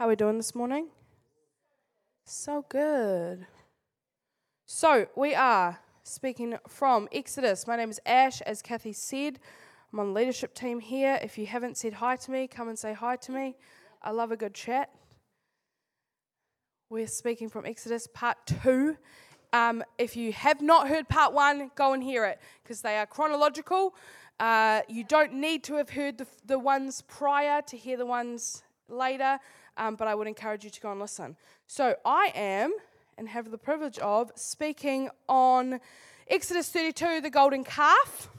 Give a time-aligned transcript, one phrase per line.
[0.00, 0.88] How are we doing this morning?
[2.24, 3.46] So good.
[4.64, 7.66] So, we are speaking from Exodus.
[7.66, 9.38] My name is Ash, as Kathy said.
[9.92, 11.18] I'm on the leadership team here.
[11.22, 13.56] If you haven't said hi to me, come and say hi to me.
[14.00, 14.88] I love a good chat.
[16.88, 18.96] We're speaking from Exodus part two.
[19.52, 23.04] Um, if you have not heard part one, go and hear it because they are
[23.04, 23.94] chronological.
[24.38, 28.62] Uh, you don't need to have heard the, the ones prior to hear the ones
[28.88, 29.38] later
[29.80, 31.36] um, but I would encourage you to go and listen.
[31.66, 32.72] So I am
[33.16, 35.80] and have the privilege of speaking on
[36.28, 38.30] Exodus 32, the golden calf.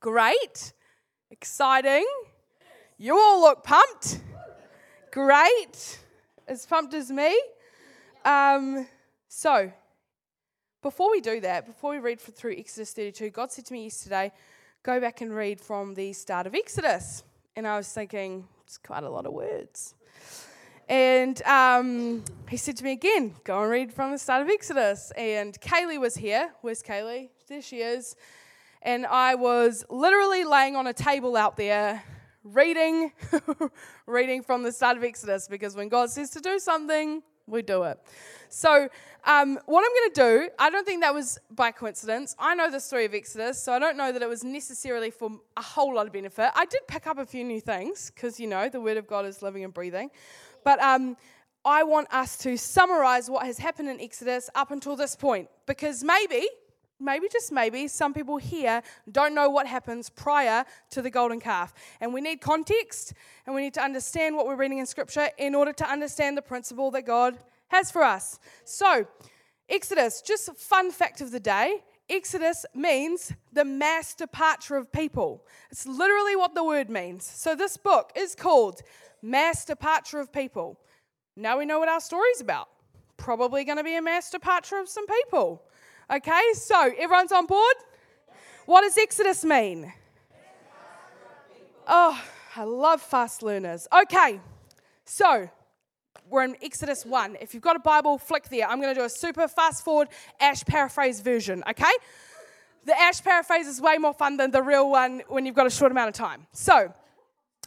[0.00, 0.72] Great,
[1.30, 2.06] exciting.
[2.98, 4.20] You all look pumped.
[5.12, 5.98] Great,
[6.48, 7.38] as pumped as me.
[8.24, 8.86] Um,
[9.28, 9.70] so,
[10.82, 14.32] before we do that, before we read through Exodus 32, God said to me yesterday,
[14.82, 17.22] go back and read from the start of Exodus.
[17.54, 19.94] And I was thinking, it's quite a lot of words.
[20.92, 25.10] And um, he said to me again, go and read from the start of Exodus.
[25.16, 26.52] And Kaylee was here.
[26.60, 27.30] Where's Kaylee?
[27.48, 28.14] There she is.
[28.82, 32.04] And I was literally laying on a table out there
[32.44, 33.10] reading,
[34.06, 37.84] reading from the start of Exodus because when God says to do something, we do
[37.84, 37.98] it.
[38.50, 38.88] So,
[39.24, 42.34] um, what I'm going to do, I don't think that was by coincidence.
[42.38, 45.30] I know the story of Exodus, so I don't know that it was necessarily for
[45.56, 46.50] a whole lot of benefit.
[46.54, 49.24] I did pick up a few new things because, you know, the Word of God
[49.24, 50.10] is living and breathing.
[50.64, 51.16] But um,
[51.64, 56.02] I want us to summarize what has happened in Exodus up until this point because
[56.02, 56.48] maybe,
[56.98, 61.72] maybe just maybe, some people here don't know what happens prior to the golden calf.
[62.00, 63.14] And we need context
[63.46, 66.42] and we need to understand what we're reading in Scripture in order to understand the
[66.42, 68.40] principle that God has for us.
[68.64, 69.06] So,
[69.68, 71.82] Exodus, just fun fact of the day.
[72.10, 75.46] Exodus means the mass departure of people.
[75.70, 77.24] It's literally what the word means.
[77.24, 78.82] So, this book is called
[79.22, 80.78] mass departure of people.
[81.36, 82.68] Now we know what our story's about.
[83.16, 85.62] Probably going to be a mass departure of some people.
[86.12, 87.76] Okay, so everyone's on board?
[88.66, 89.92] What does Exodus mean?
[91.86, 92.20] Oh,
[92.56, 93.88] I love fast learners.
[93.92, 94.40] Okay,
[95.04, 95.48] so
[96.28, 97.38] we're in Exodus 1.
[97.40, 98.68] If you've got a Bible, flick there.
[98.68, 100.08] I'm going to do a super fast forward
[100.40, 101.92] Ash paraphrase version, okay?
[102.84, 105.70] The Ash paraphrase is way more fun than the real one when you've got a
[105.70, 106.46] short amount of time.
[106.52, 106.92] So,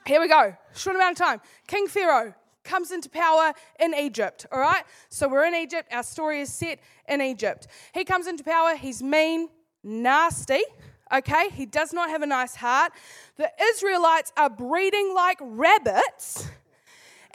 [0.06, 0.56] here we go.
[0.76, 1.42] Short amount of time.
[1.68, 2.34] King Pharaoh
[2.64, 4.84] comes into power in Egypt, all right?
[5.10, 5.90] So we're in Egypt.
[5.92, 7.68] Our story is set in Egypt.
[7.94, 8.76] He comes into power.
[8.76, 9.50] He's mean,
[9.84, 10.64] nasty,
[11.14, 11.50] okay?
[11.50, 12.92] He does not have a nice heart.
[13.38, 16.48] The Israelites are breeding like rabbits,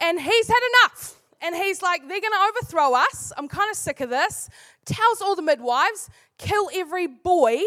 [0.01, 1.17] and he's had enough.
[1.43, 3.33] And he's like, they're going to overthrow us.
[3.39, 4.51] I'm kind of sick of this.
[4.85, 7.63] Tells all the midwives, kill every boy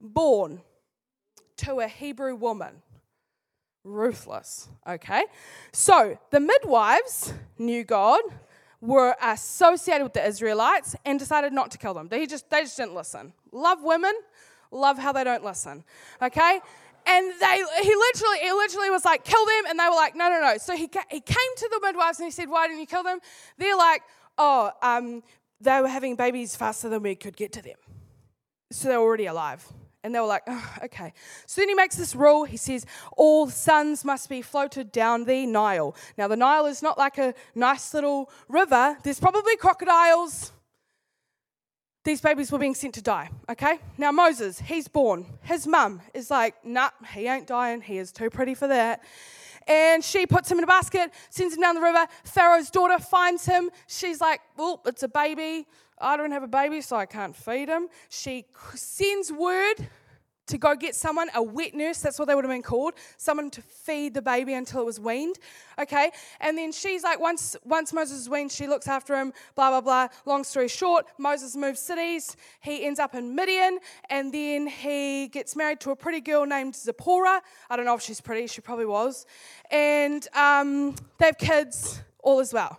[0.00, 0.60] born
[1.56, 2.82] to a Hebrew woman
[3.86, 4.68] ruthless.
[4.86, 5.24] Okay?
[5.72, 8.20] So the midwives knew God,
[8.80, 12.08] were associated with the Israelites, and decided not to kill them.
[12.08, 13.32] They just, they just didn't listen.
[13.52, 14.12] Love women,
[14.70, 15.84] love how they don't listen.
[16.20, 16.60] Okay?
[17.06, 19.64] And they, he literally, he literally was like, kill them.
[19.68, 20.58] And they were like, no, no, no.
[20.58, 23.20] So he, he came to the midwives and he said, why didn't you kill them?
[23.58, 24.02] They're like,
[24.36, 25.22] oh, um,
[25.60, 27.76] they were having babies faster than we could get to them.
[28.72, 29.66] So they're already alive.
[30.06, 31.12] And they were like, oh, okay.
[31.46, 32.44] So then he makes this rule.
[32.44, 32.86] He says,
[33.16, 35.96] all sons must be floated down the Nile.
[36.16, 40.52] Now, the Nile is not like a nice little river, there's probably crocodiles.
[42.04, 43.80] These babies were being sent to die, okay?
[43.98, 45.26] Now, Moses, he's born.
[45.42, 47.80] His mum is like, nah, he ain't dying.
[47.80, 49.02] He is too pretty for that.
[49.66, 52.06] And she puts him in a basket, sends him down the river.
[52.22, 53.70] Pharaoh's daughter finds him.
[53.88, 55.66] She's like, well, it's a baby.
[55.98, 57.88] I don't have a baby, so I can't feed him.
[58.08, 59.88] She sends word
[60.46, 63.50] to go get someone, a wet nurse, that's what they would have been called, someone
[63.50, 65.36] to feed the baby until it was weaned.
[65.78, 66.10] Okay?
[66.40, 69.80] And then she's like, once, once Moses is weaned, she looks after him, blah, blah,
[69.80, 70.08] blah.
[70.24, 72.36] Long story short, Moses moves cities.
[72.60, 73.78] He ends up in Midian,
[74.08, 77.42] and then he gets married to a pretty girl named Zipporah.
[77.68, 79.26] I don't know if she's pretty, she probably was.
[79.70, 82.78] And um, they have kids, all as well.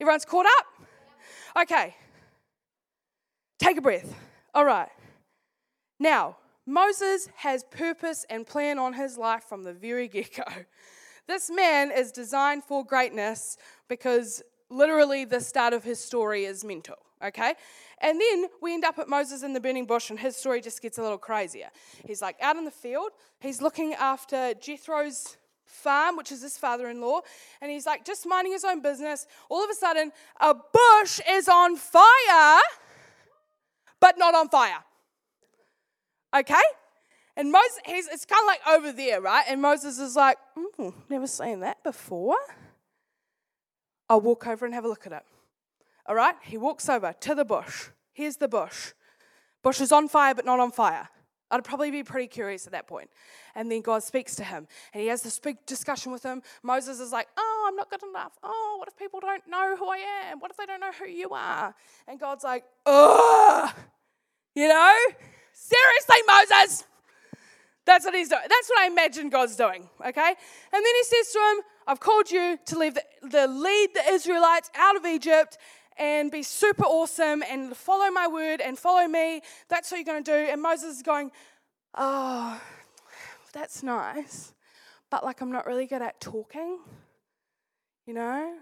[0.00, 1.62] Everyone's caught up?
[1.62, 1.94] Okay.
[3.66, 4.14] Take a breath.
[4.54, 4.88] All right.
[5.98, 6.36] Now,
[6.66, 10.44] Moses has purpose and plan on his life from the very get go.
[11.26, 13.56] This man is designed for greatness
[13.88, 14.40] because
[14.70, 17.54] literally the start of his story is mental, okay?
[18.00, 20.80] And then we end up at Moses in the burning bush, and his story just
[20.80, 21.70] gets a little crazier.
[22.06, 23.10] He's like out in the field,
[23.40, 27.22] he's looking after Jethro's farm, which is his father in law,
[27.60, 29.26] and he's like just minding his own business.
[29.48, 32.60] All of a sudden, a bush is on fire
[34.06, 34.84] but not on fire.
[36.32, 36.54] Okay?
[37.36, 39.44] And Moses, he's, it's kind of like over there, right?
[39.48, 42.36] And Moses is like, mm, never seen that before.
[44.08, 45.24] I'll walk over and have a look at it.
[46.06, 46.36] All right?
[46.42, 47.88] He walks over to the bush.
[48.12, 48.92] Here's the bush.
[49.64, 51.08] Bush is on fire, but not on fire.
[51.50, 53.10] I'd probably be pretty curious at that point.
[53.56, 56.42] And then God speaks to him, and he has this big discussion with him.
[56.62, 58.38] Moses is like, Oh, I'm not good enough.
[58.44, 59.98] Oh, what if people don't know who I
[60.30, 60.38] am?
[60.38, 61.74] What if they don't know who you are?
[62.06, 63.74] And God's like, Ugh.
[64.56, 64.96] You know?
[65.52, 66.84] Seriously, Moses.
[67.84, 68.42] That's what he's doing.
[68.48, 70.28] That's what I imagine God's doing, okay?
[70.28, 70.36] And
[70.72, 74.70] then he says to him, I've called you to leave the, the lead the Israelites
[74.74, 75.58] out of Egypt
[75.98, 79.42] and be super awesome and follow my word and follow me.
[79.68, 80.52] That's what you're going to do.
[80.52, 81.30] And Moses is going,
[81.94, 82.60] Oh,
[83.52, 84.52] that's nice.
[85.10, 86.78] But like, I'm not really good at talking.
[88.06, 88.56] You know,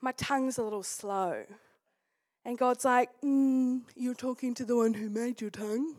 [0.00, 1.44] my tongue's a little slow.
[2.44, 5.94] And God's like, mm, You're talking to the one who made your tongue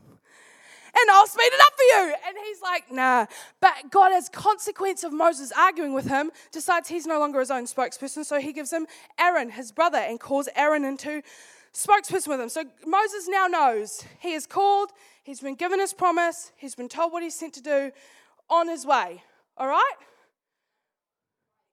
[0.99, 2.15] and I'll speed it up for you.
[2.27, 3.25] And he's like, nah.
[3.59, 7.65] But God, as consequence of Moses arguing with him, decides he's no longer his own
[7.65, 8.25] spokesperson.
[8.25, 11.21] So he gives him Aaron, his brother, and calls Aaron into
[11.73, 12.49] spokesperson with him.
[12.49, 14.89] So Moses now knows he is called,
[15.23, 17.91] he's been given his promise, he's been told what he's sent to do
[18.49, 19.23] on his way.
[19.57, 19.93] All right?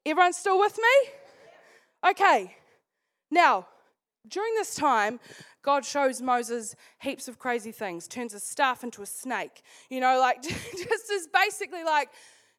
[0.07, 2.11] Everyone still with me?
[2.11, 2.57] Okay.
[3.31, 3.67] Now,
[4.29, 5.21] during this time,
[5.63, 9.63] God shows Moses heaps of crazy things, turns a staff into a snake.
[9.91, 12.11] You know, like just as basically like,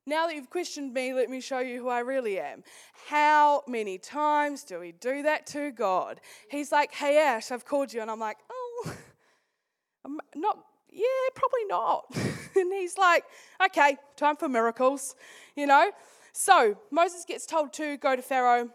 [0.05, 2.63] now that you've questioned me, let me show you who I really am.
[3.07, 6.19] How many times do we do that to God?
[6.49, 8.01] He's like, hey, Ash, I've called you.
[8.01, 8.93] And I'm like, oh,
[10.05, 10.57] I'm not,
[10.89, 11.05] yeah,
[11.35, 12.05] probably not.
[12.55, 13.23] and he's like,
[13.63, 15.15] okay, time for miracles,
[15.55, 15.91] you know?
[16.33, 18.69] So Moses gets told to go to Pharaoh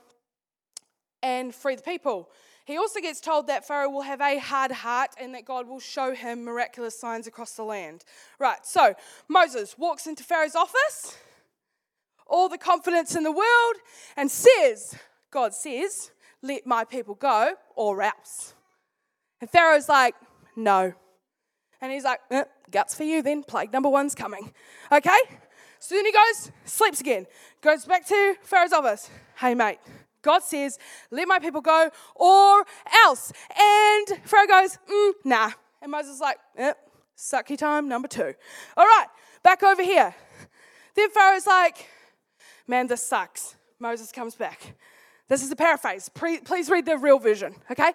[1.23, 2.29] and free the people.
[2.64, 5.81] He also gets told that Pharaoh will have a hard heart and that God will
[5.81, 8.05] show him miraculous signs across the land.
[8.38, 8.94] Right, so
[9.28, 11.19] Moses walks into Pharaoh's office,
[12.26, 13.76] all the confidence in the world,
[14.16, 14.94] and says,
[15.31, 16.11] God says,
[16.43, 18.55] let my people go or else.
[19.43, 20.14] And Pharaoh's like,
[20.56, 20.94] no.
[21.82, 24.52] And he's like, eh, guts for you then, plague number one's coming.
[24.90, 25.19] Okay?
[25.81, 27.26] So then he goes, sleeps again,
[27.61, 29.11] goes back to Pharaoh's office.
[29.37, 29.81] Hey, mate,
[30.25, 30.79] God says,
[31.12, 32.65] let my people go or
[33.05, 33.32] else.
[33.56, 35.53] And Pharaoh goes, mm, nah.
[35.81, 36.73] And Moses is like, eh,
[37.17, 38.35] sucky time number two.
[38.76, 39.06] All right,
[39.44, 40.15] back over here.
[40.97, 41.87] Then Pharaoh's like,
[42.67, 43.55] man, this sucks.
[43.79, 44.75] Moses comes back.
[45.29, 46.09] This is a paraphrase.
[46.09, 47.93] Please read the real version, okay?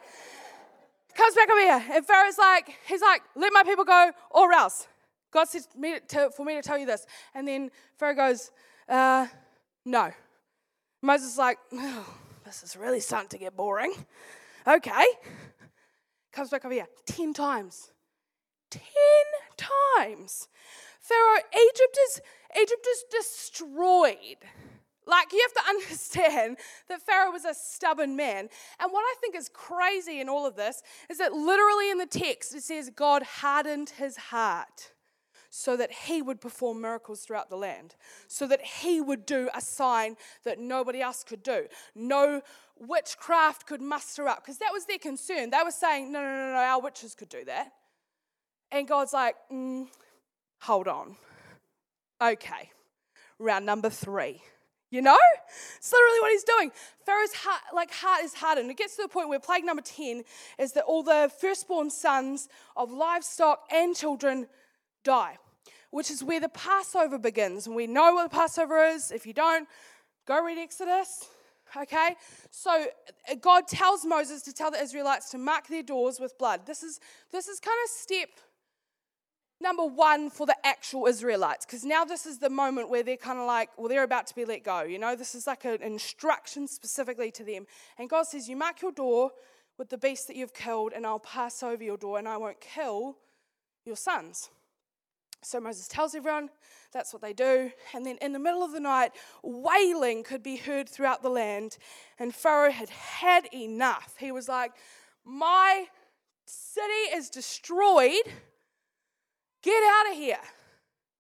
[1.16, 1.86] Comes back over here.
[1.92, 4.88] And Pharaoh's like, he's like, let my people go or else.
[5.32, 5.68] God says
[6.36, 7.06] for me to tell you this.
[7.36, 8.52] And then Pharaoh goes,
[8.88, 9.28] uh,
[9.86, 10.12] no.
[11.02, 12.19] Moses is like, oh,
[12.50, 13.94] this is really starting to get boring.
[14.68, 15.06] Okay.
[16.34, 17.92] Comes back over here 10 times.
[18.72, 18.82] 10
[19.56, 20.48] times.
[21.00, 22.22] Pharaoh, Egypt is,
[22.60, 24.38] Egypt is destroyed.
[25.06, 26.58] Like, you have to understand
[26.88, 28.50] that Pharaoh was a stubborn man.
[28.80, 32.08] And what I think is crazy in all of this is that literally in the
[32.08, 34.94] text it says God hardened his heart
[35.50, 37.96] so that he would perform miracles throughout the land,
[38.28, 41.66] so that he would do a sign that nobody else could do.
[41.96, 42.42] No
[42.80, 45.50] witchcraft could muster up, because that was their concern.
[45.50, 47.72] They were saying, no, no, no, no, our witches could do that.
[48.72, 49.88] And God's like, mm,
[50.62, 51.16] hold on.
[52.22, 52.70] Okay,
[53.40, 54.42] round number three.
[54.92, 55.18] You know?
[55.78, 56.72] It's literally what he's doing.
[57.06, 58.72] Pharaoh's heart, like heart is hardened.
[58.72, 60.24] It gets to the point where plague number 10
[60.58, 64.48] is that all the firstborn sons of livestock and children
[65.10, 65.38] die,
[65.90, 67.66] which is where the Passover begins.
[67.66, 69.12] And we know what the Passover is.
[69.12, 69.68] If you don't,
[70.28, 71.28] go read Exodus.
[71.76, 72.16] Okay?
[72.52, 76.66] So uh, God tells Moses to tell the Israelites to mark their doors with blood.
[76.66, 77.00] This is
[77.32, 78.30] this is kind of step
[79.62, 83.40] number one for the actual Israelites, because now this is the moment where they're kind
[83.40, 84.84] of like, well, they're about to be let go.
[84.84, 87.66] You know, this is like an instruction specifically to them.
[87.98, 89.32] And God says, You mark your door
[89.78, 92.62] with the beast that you've killed, and I'll pass over your door, and I won't
[92.62, 93.18] kill
[93.86, 94.50] your sons.
[95.42, 96.50] So Moses tells everyone
[96.92, 97.72] that's what they do.
[97.94, 99.12] And then in the middle of the night,
[99.44, 101.78] wailing could be heard throughout the land.
[102.18, 104.16] And Pharaoh had had enough.
[104.20, 104.72] He was like,
[105.24, 105.86] My
[106.46, 108.26] city is destroyed.
[109.62, 110.40] Get out of here.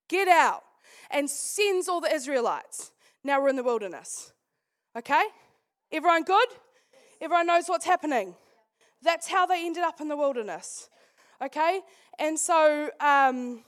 [0.07, 0.63] Get out.
[1.11, 2.91] And sends all the Israelites.
[3.23, 4.33] Now we're in the wilderness.
[4.97, 5.23] Okay?
[5.91, 6.47] Everyone good?
[7.21, 8.35] Everyone knows what's happening.
[9.01, 10.89] That's how they ended up in the wilderness.
[11.41, 11.81] Okay?
[12.17, 13.63] And so, um,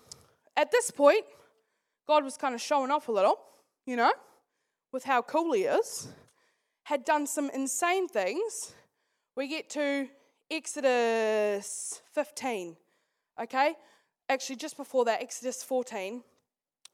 [0.56, 1.26] at this point,
[2.08, 3.40] God was kind of showing off a little,
[3.86, 4.12] you know,
[4.92, 6.08] with how cool he is,
[6.84, 8.74] had done some insane things.
[9.36, 10.08] We get to
[10.50, 12.76] Exodus 15,
[13.42, 13.76] okay?
[14.28, 16.24] Actually, just before that, Exodus 14.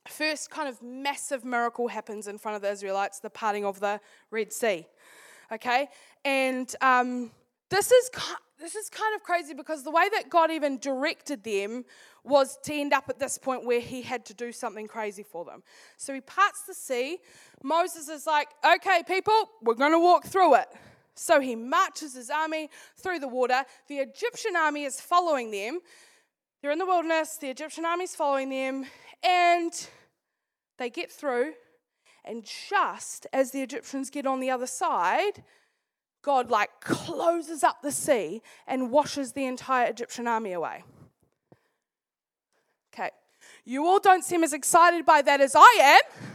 [0.08, 4.00] First kind of massive miracle happens in front of the Israelites, the parting of the
[4.32, 4.86] Red Sea.
[5.52, 5.90] Okay?
[6.24, 7.32] And um,
[7.70, 8.10] this is
[8.60, 11.86] this is kind of crazy because the way that God even directed them
[12.24, 15.46] was to end up at this point where he had to do something crazy for
[15.46, 15.62] them.
[15.98, 17.20] So he parts the sea.
[17.64, 20.68] Moses is like, okay, people, we're going to walk through it.
[21.14, 23.64] So he marches his army through the water.
[23.88, 25.80] The Egyptian army is following them.
[26.62, 28.86] They're in the wilderness, the Egyptian army is following them,
[29.24, 29.88] and
[30.80, 31.54] they get through.
[32.26, 35.44] And just as the Egyptians get on the other side,
[36.22, 40.84] God like closes up the sea and washes the entire Egyptian army away.
[42.94, 43.10] Okay,
[43.66, 46.30] you all don't seem as excited by that as I am.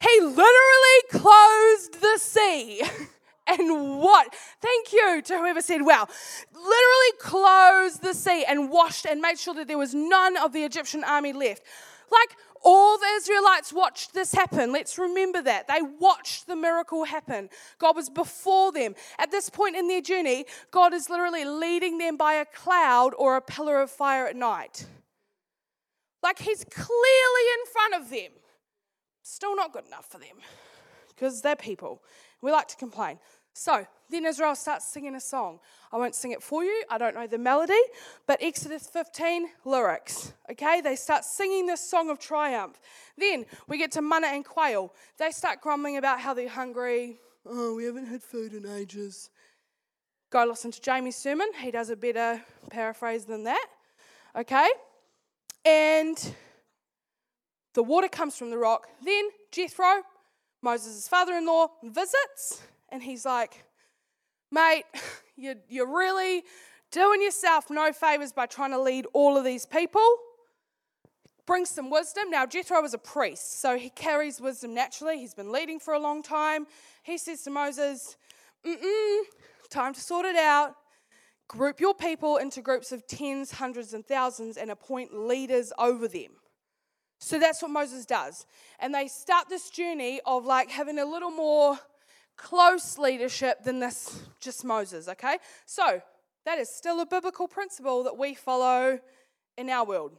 [0.00, 2.82] He literally closed the sea.
[3.48, 4.34] and what?
[4.60, 6.06] Thank you to whoever said, wow.
[6.52, 10.64] Literally closed the sea and washed and made sure that there was none of the
[10.64, 11.62] Egyptian army left.
[12.10, 14.72] Like all the Israelites watched this happen.
[14.72, 15.68] Let's remember that.
[15.68, 17.48] They watched the miracle happen.
[17.78, 18.94] God was before them.
[19.18, 23.36] At this point in their journey, God is literally leading them by a cloud or
[23.36, 24.86] a pillar of fire at night.
[26.22, 28.32] Like He's clearly in front of them.
[29.22, 30.36] Still not good enough for them
[31.08, 32.02] because they're people.
[32.40, 33.18] We like to complain.
[33.58, 35.58] So then Israel starts singing a song.
[35.90, 37.80] I won't sing it for you, I don't know the melody,
[38.24, 40.32] but Exodus 15 lyrics.
[40.48, 42.78] Okay, they start singing this song of triumph.
[43.16, 44.94] Then we get to manna and quail.
[45.18, 47.18] They start grumbling about how they're hungry.
[47.44, 49.28] Oh, we haven't had food in ages.
[50.30, 53.66] Go listen to Jamie's sermon, he does a better paraphrase than that.
[54.36, 54.68] Okay,
[55.64, 56.32] and
[57.74, 58.86] the water comes from the rock.
[59.04, 60.02] Then Jethro,
[60.62, 63.64] Moses' father in law, visits and he's like,
[64.50, 64.84] mate,
[65.36, 66.44] you're, you're really
[66.90, 70.06] doing yourself no favors by trying to lead all of these people.
[71.46, 72.30] Bring some wisdom.
[72.30, 75.18] Now, Jethro was a priest, so he carries wisdom naturally.
[75.18, 76.66] He's been leading for a long time.
[77.02, 78.16] He says to Moses,
[78.66, 79.20] Mm-mm,
[79.70, 80.74] time to sort it out.
[81.48, 86.32] Group your people into groups of tens, hundreds, and thousands and appoint leaders over them.
[87.20, 88.44] So that's what Moses does.
[88.78, 91.78] And they start this journey of like having a little more
[92.38, 95.36] close leadership than this just Moses, okay?
[95.66, 96.00] So
[96.46, 99.00] that is still a biblical principle that we follow
[99.58, 100.12] in our world.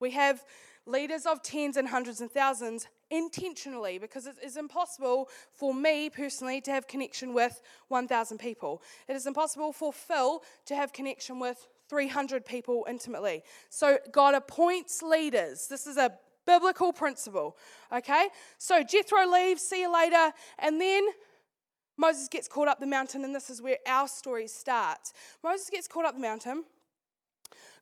[0.00, 0.42] We have
[0.86, 6.60] leaders of tens and hundreds and thousands intentionally because it is impossible for me personally
[6.62, 8.82] to have connection with 1,000 people.
[9.06, 13.42] It is impossible for Phil to have connection with 300 people intimately.
[13.68, 15.68] So God appoints leaders.
[15.68, 16.12] This is a
[16.46, 17.56] biblical principle,
[17.92, 18.28] okay?
[18.56, 21.06] So Jethro leaves, see you later, and then
[21.98, 25.12] Moses gets caught up the mountain, and this is where our story starts.
[25.42, 26.64] Moses gets caught up the mountain.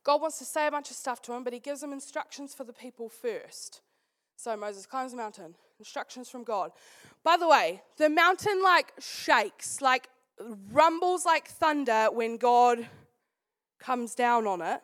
[0.03, 2.55] God wants to say a bunch of stuff to him, but he gives him instructions
[2.55, 3.83] for the people first.
[4.37, 6.71] So Moses climbs the mountain, instructions from God.
[7.23, 10.09] By the way, the mountain like shakes, like
[10.71, 12.87] rumbles like thunder when God
[13.79, 14.81] comes down on it.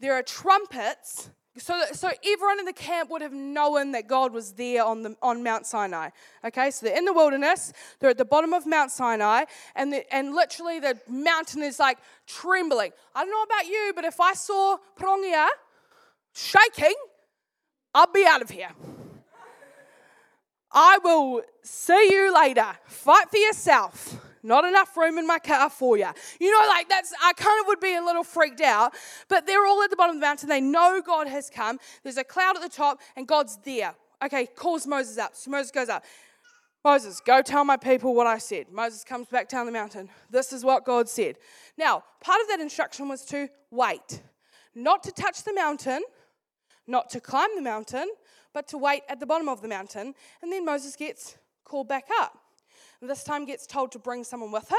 [0.00, 4.52] There are trumpets so, so everyone in the camp would have known that God was
[4.52, 6.08] there on, the, on Mount Sinai.
[6.44, 9.44] Okay, so they're in the wilderness, they're at the bottom of Mount Sinai,
[9.76, 12.92] and, the, and literally the mountain is like trembling.
[13.14, 15.48] I don't know about you, but if I saw Pirongia
[16.34, 16.94] shaking,
[17.94, 18.70] I'll be out of here.
[20.72, 22.66] I will see you later.
[22.86, 24.16] Fight for yourself.
[24.42, 26.08] Not enough room in my car for you.
[26.40, 28.92] You know, like that's, I kind of would be a little freaked out,
[29.28, 30.48] but they're all at the bottom of the mountain.
[30.48, 31.78] They know God has come.
[32.02, 33.94] There's a cloud at the top, and God's there.
[34.24, 35.36] Okay, calls Moses up.
[35.36, 36.04] So Moses goes up.
[36.84, 38.66] Moses, go tell my people what I said.
[38.72, 40.08] Moses comes back down the mountain.
[40.30, 41.36] This is what God said.
[41.78, 44.22] Now, part of that instruction was to wait,
[44.74, 46.02] not to touch the mountain,
[46.88, 48.08] not to climb the mountain,
[48.52, 50.14] but to wait at the bottom of the mountain.
[50.42, 52.41] And then Moses gets called back up
[53.02, 54.78] and this time gets told to bring someone with him.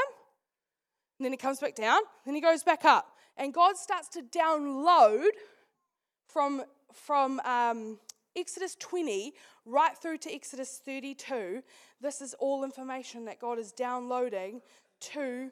[1.18, 3.06] And then he comes back down, then he goes back up.
[3.36, 5.26] And God starts to download
[6.26, 6.62] from,
[6.92, 7.98] from um,
[8.34, 9.34] Exodus 20
[9.66, 11.62] right through to Exodus 32.
[12.00, 14.62] This is all information that God is downloading
[15.00, 15.50] to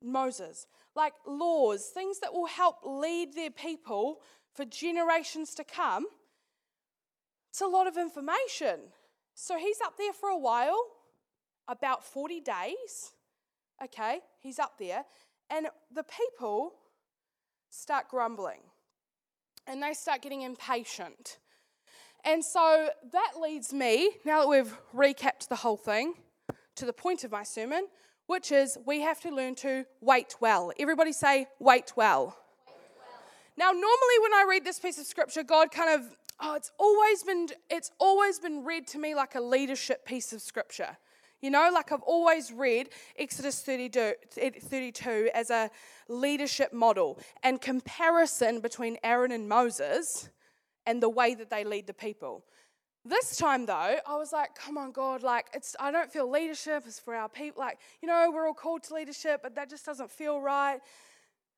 [0.00, 0.66] Moses.
[0.94, 4.20] Like laws, things that will help lead their people
[4.54, 6.06] for generations to come.
[7.50, 8.92] It's a lot of information.
[9.34, 10.78] So he's up there for a while
[11.68, 13.12] about 40 days.
[13.82, 15.04] Okay, he's up there.
[15.50, 16.72] And the people
[17.70, 18.60] start grumbling
[19.66, 21.38] and they start getting impatient.
[22.24, 26.14] And so that leads me, now that we've recapped the whole thing,
[26.76, 27.86] to the point of my sermon,
[28.26, 30.72] which is we have to learn to wait well.
[30.78, 32.36] Everybody say, wait well.
[33.56, 37.24] Now, normally when I read this piece of scripture, God kind of, oh, it's always
[37.24, 40.96] been, it's always been read to me like a leadership piece of scripture.
[41.40, 45.70] You know, like I've always read Exodus 32, 32 as a
[46.08, 50.30] leadership model and comparison between Aaron and Moses
[50.86, 52.44] and the way that they lead the people.
[53.04, 56.86] This time though, I was like, come on, God, like it's I don't feel leadership
[56.86, 57.60] is for our people.
[57.60, 60.80] Like, you know, we're all called to leadership, but that just doesn't feel right.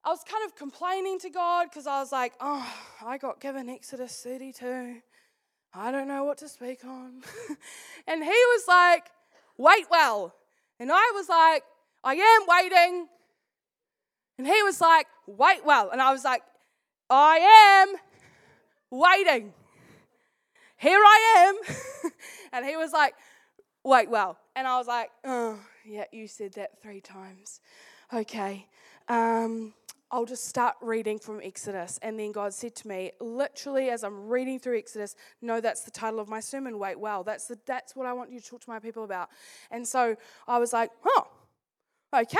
[0.05, 2.67] I was kind of complaining to God because I was like, oh,
[3.05, 4.97] I got given Exodus 32.
[5.75, 7.23] I don't know what to speak on.
[8.07, 9.05] and he was like,
[9.61, 10.35] wait well.
[10.79, 11.62] And I was like,
[12.02, 13.07] I am waiting.
[14.38, 15.90] And he was like, wait well.
[15.90, 16.43] And I was like,
[17.11, 17.95] I am
[18.90, 19.52] waiting.
[20.79, 22.11] Here I am.
[22.52, 23.14] and he was like,
[23.85, 24.38] wait well.
[24.57, 27.61] And I was like, oh, yeah, you said that three times.
[28.12, 28.67] Okay.
[29.09, 29.75] Um,
[30.12, 31.99] I'll just start reading from Exodus.
[32.02, 35.90] And then God said to me, literally, as I'm reading through Exodus, no, that's the
[35.93, 36.79] title of my sermon.
[36.79, 39.29] Wait, well, that's, the, that's what I want you to talk to my people about.
[39.71, 40.17] And so
[40.49, 41.29] I was like, oh,
[42.12, 42.38] okay,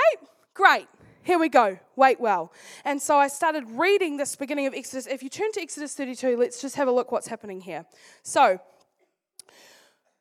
[0.53, 0.87] great.
[1.23, 1.79] Here we go.
[1.95, 2.51] Wait well.
[2.83, 5.05] And so I started reading this beginning of Exodus.
[5.07, 7.85] If you turn to Exodus 32, let's just have a look what's happening here.
[8.23, 8.59] So,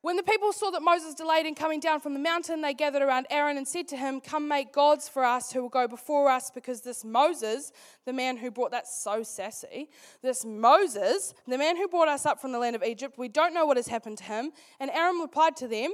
[0.03, 3.03] when the people saw that Moses delayed in coming down from the mountain, they gathered
[3.03, 6.31] around Aaron and said to him, Come make gods for us who will go before
[6.31, 7.71] us, because this Moses,
[8.07, 9.91] the man who brought that so sassy,
[10.23, 13.53] this Moses, the man who brought us up from the land of Egypt, we don't
[13.53, 14.53] know what has happened to him.
[14.79, 15.93] And Aaron replied to them,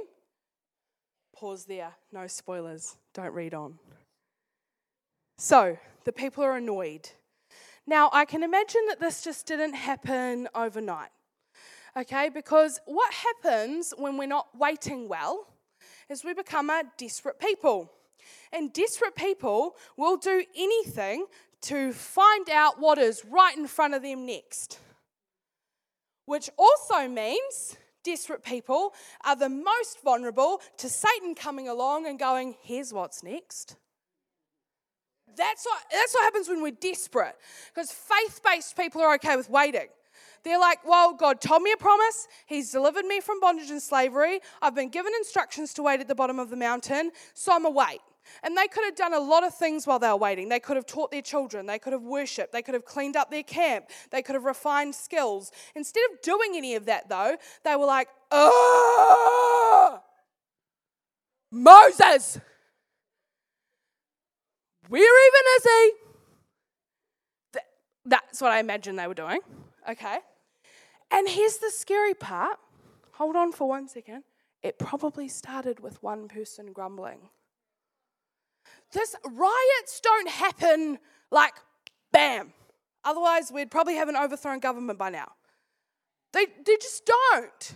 [1.35, 3.77] Pause there, no spoilers, don't read on.
[5.37, 7.09] So the people are annoyed.
[7.85, 11.09] Now, I can imagine that this just didn't happen overnight
[11.97, 12.29] okay?
[12.29, 15.47] Because what happens when we're not waiting well
[16.09, 17.91] is we become a desperate people.
[18.51, 21.25] And desperate people will do anything
[21.61, 24.79] to find out what is right in front of them next.
[26.25, 28.93] Which also means desperate people
[29.25, 33.75] are the most vulnerable to Satan coming along and going, here's what's next.
[35.35, 37.35] That's what, that's what happens when we're desperate.
[37.73, 39.87] Because faith based people are okay with waiting.
[40.43, 42.27] They're like, well, God told me a promise.
[42.45, 44.39] He's delivered me from bondage and slavery.
[44.61, 47.69] I've been given instructions to wait at the bottom of the mountain, so I'm a
[47.69, 47.99] wait.
[48.43, 50.49] And they could have done a lot of things while they were waiting.
[50.49, 51.65] They could have taught their children.
[51.65, 52.51] They could have worshipped.
[52.51, 53.85] They could have cleaned up their camp.
[54.11, 55.51] They could have refined skills.
[55.75, 60.01] Instead of doing any of that, though, they were like, oh,
[61.51, 62.39] Moses,
[64.89, 65.91] where even is he?
[68.05, 69.39] That's what I imagine they were doing.
[69.89, 70.17] Okay.
[71.11, 72.57] And here's the scary part.
[73.13, 74.23] Hold on for one second.
[74.61, 77.19] It probably started with one person grumbling.
[78.91, 80.99] This riots don't happen
[81.31, 81.53] like
[82.11, 82.53] bam.
[83.03, 85.31] Otherwise, we'd probably have an overthrown government by now.
[86.33, 87.73] They, they just don't.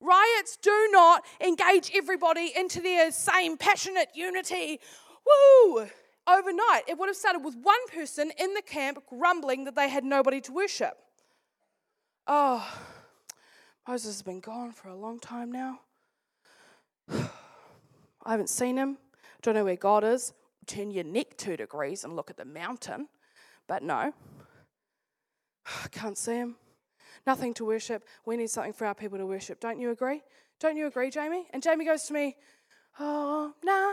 [0.00, 4.80] Riots do not engage everybody into their same passionate unity.
[5.26, 5.86] Woo!
[6.28, 10.04] Overnight, it would have started with one person in the camp grumbling that they had
[10.04, 10.98] nobody to worship.
[12.26, 12.66] Oh,
[13.86, 15.80] Moses has been gone for a long time now.
[17.08, 18.98] I haven't seen him.
[19.42, 20.32] Don't know where God is.
[20.66, 23.08] Turn your neck two degrees and look at the mountain.
[23.68, 24.12] But no,
[25.84, 26.56] I can't see him.
[27.26, 28.04] Nothing to worship.
[28.24, 29.60] We need something for our people to worship.
[29.60, 30.22] Don't you agree?
[30.58, 31.46] Don't you agree, Jamie?
[31.52, 32.36] And Jamie goes to me,
[32.98, 33.92] Oh, nah,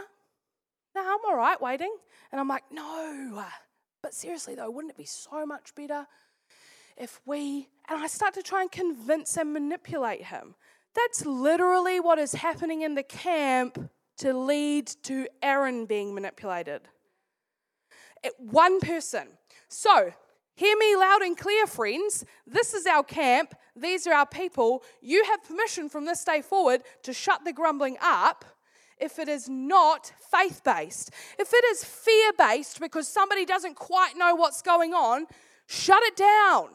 [0.95, 1.93] nah, I'm all right waiting.
[2.31, 3.45] And I'm like, No.
[4.01, 6.07] But seriously, though, wouldn't it be so much better
[6.97, 10.55] if we, and I start to try and convince and manipulate him.
[10.95, 16.81] That's literally what is happening in the camp to lead to Aaron being manipulated.
[18.23, 19.27] It, one person.
[19.67, 20.13] So,
[20.55, 22.25] hear me loud and clear, friends.
[22.45, 23.55] This is our camp.
[23.75, 24.83] These are our people.
[25.01, 28.45] You have permission from this day forward to shut the grumbling up
[28.99, 31.11] if it is not faith based.
[31.39, 35.25] If it is fear based because somebody doesn't quite know what's going on,
[35.67, 36.69] shut it down.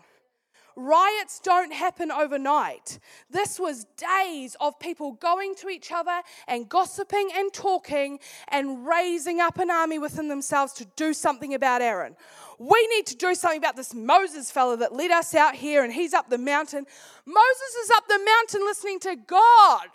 [0.81, 3.01] Riots don't happen overnight.
[3.29, 9.41] This was days of people going to each other and gossiping and talking and raising
[9.41, 12.15] up an army within themselves to do something about Aaron.
[12.61, 15.93] We need to do something about this Moses fella that led us out here and
[15.93, 16.87] he's up the mountain.
[17.27, 19.89] Moses is up the mountain listening to God.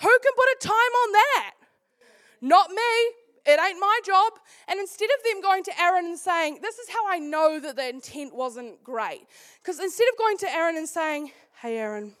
[0.00, 1.54] Who can put a time on that?
[2.40, 3.17] Not me.
[3.48, 4.34] It ain't my job.
[4.68, 7.76] And instead of them going to Aaron and saying, This is how I know that
[7.76, 9.26] the intent wasn't great.
[9.62, 11.32] Because instead of going to Aaron and saying,
[11.62, 12.12] Hey, Aaron,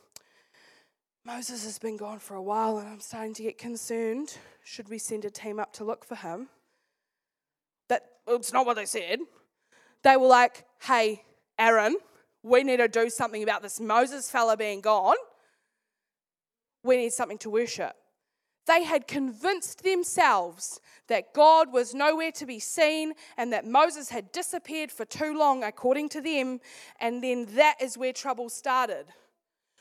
[1.26, 4.38] Moses has been gone for a while and I'm starting to get concerned.
[4.64, 6.48] Should we send a team up to look for him?
[7.90, 9.18] That it's not what they said.
[10.04, 11.24] They were like, Hey,
[11.58, 11.96] Aaron,
[12.42, 15.16] we need to do something about this Moses fella being gone.
[16.82, 17.97] We need something to worship.
[18.68, 24.30] They had convinced themselves that God was nowhere to be seen and that Moses had
[24.30, 26.60] disappeared for too long, according to them.
[27.00, 29.06] And then that is where trouble started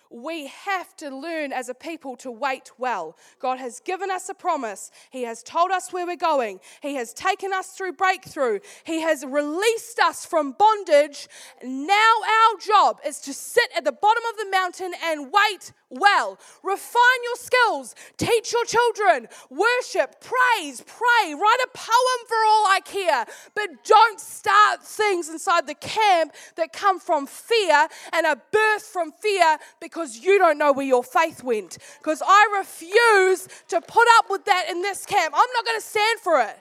[0.10, 3.18] we have to learn as a people to wait well.
[3.40, 4.92] God has given us a promise.
[5.10, 6.60] He has told us where we're going.
[6.82, 8.60] He has taken us through breakthrough.
[8.84, 11.28] He has released us from bondage.
[11.64, 16.40] Now, our job is to sit at the bottom of the mountain and wait well.
[16.64, 17.96] Refine your skills.
[18.18, 19.28] Teach your children.
[19.50, 21.34] Worship, praise, pray.
[21.34, 23.26] Write a poem for all I care.
[23.56, 29.12] But don't start things inside the camp that come from fear and are birthed from
[29.12, 31.78] fear because you don't know where your faith went.
[32.00, 35.34] Because I refuse to put up with that in this camp.
[35.36, 36.58] I'm not going to stand for it.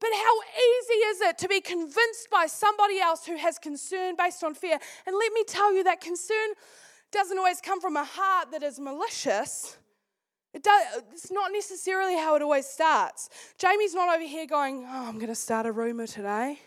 [0.00, 4.44] But how easy is it to be convinced by somebody else who has concern based
[4.44, 4.78] on fear?
[5.06, 6.48] And let me tell you that concern
[7.14, 9.78] doesn't always come from a heart that is malicious.
[10.52, 13.30] It does, it's not necessarily how it always starts.
[13.56, 16.58] Jamie's not over here going, Oh, I'm going to start a rumor today.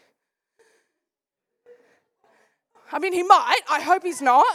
[2.91, 3.61] I mean, he might.
[3.69, 4.45] I hope he's not.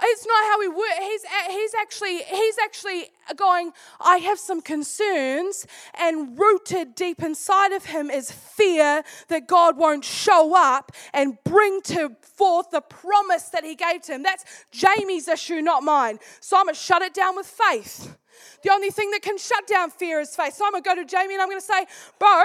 [0.00, 0.86] It's not how we work.
[1.00, 7.86] He's, he's, actually, he's actually going, I have some concerns, and rooted deep inside of
[7.86, 13.64] him is fear that God won't show up and bring to forth the promise that
[13.64, 14.22] he gave to him.
[14.22, 16.18] That's Jamie's issue, not mine.
[16.40, 18.16] So I'm going to shut it down with faith.
[18.62, 20.54] The only thing that can shut down fear is faith.
[20.54, 21.86] So I'm going to go to Jamie and I'm going to say,
[22.18, 22.42] Bro,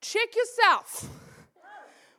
[0.00, 1.08] check yourself.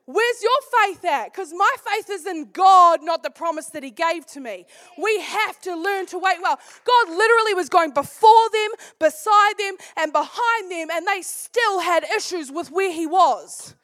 [0.08, 1.34] Where's your faith at?
[1.34, 4.66] Because my faith is in God, not the promise that He gave to me.
[4.98, 6.58] We have to learn to wait well.
[6.86, 12.06] God literally was going before them, beside them, and behind them, and they still had
[12.06, 13.76] issues with where He was.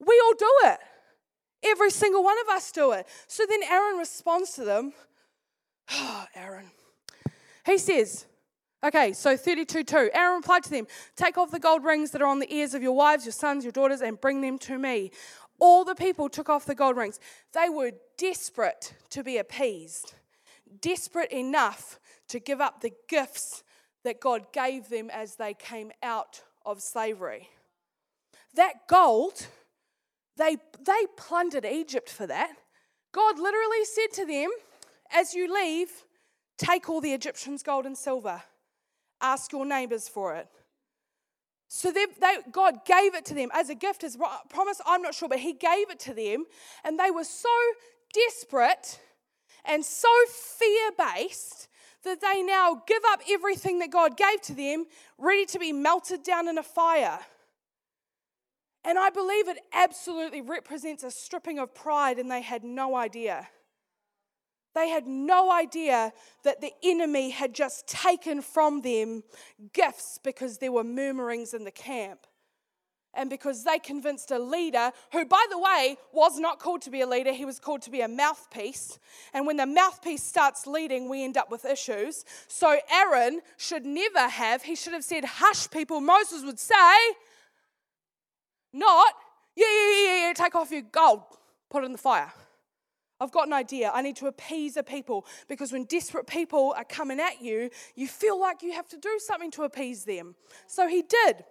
[0.00, 0.78] We all do it.
[1.64, 3.06] Every single one of us do it.
[3.28, 4.92] So then Aaron responds to them.
[5.92, 6.72] Oh, Aaron.
[7.64, 8.26] He says,
[8.84, 10.10] Okay, so 32 2.
[10.12, 12.82] Aaron replied to them, Take off the gold rings that are on the ears of
[12.82, 15.10] your wives, your sons, your daughters, and bring them to me.
[15.58, 17.18] All the people took off the gold rings.
[17.54, 20.12] They were desperate to be appeased,
[20.82, 23.62] desperate enough to give up the gifts
[24.02, 27.48] that God gave them as they came out of slavery.
[28.54, 29.46] That gold,
[30.36, 32.50] they, they plundered Egypt for that.
[33.12, 34.50] God literally said to them,
[35.10, 35.88] As you leave,
[36.58, 38.42] take all the Egyptians' gold and silver
[39.32, 40.48] ask your neighbors for it.
[41.68, 45.02] So they, they, God gave it to them as a gift, as a promise, I'm
[45.02, 46.44] not sure, but He gave it to them.
[46.84, 47.48] And they were so
[48.12, 49.00] desperate
[49.64, 51.68] and so fear based
[52.04, 54.84] that they now give up everything that God gave to them,
[55.18, 57.18] ready to be melted down in a fire.
[58.84, 63.48] And I believe it absolutely represents a stripping of pride, and they had no idea.
[64.74, 69.22] They had no idea that the enemy had just taken from them
[69.72, 72.26] gifts because there were murmurings in the camp.
[73.16, 77.00] And because they convinced a leader, who, by the way, was not called to be
[77.00, 78.98] a leader, he was called to be a mouthpiece.
[79.32, 82.24] And when the mouthpiece starts leading, we end up with issues.
[82.48, 86.00] So Aaron should never have, he should have said, Hush, people.
[86.00, 86.74] Moses would say,
[88.72, 89.14] Not,
[89.54, 91.22] yeah, yeah, yeah, yeah, take off your gold,
[91.70, 92.32] put it in the fire.
[93.20, 93.90] I've got an idea.
[93.94, 98.08] I need to appease the people because when desperate people are coming at you, you
[98.08, 100.34] feel like you have to do something to appease them.
[100.66, 101.44] So he did.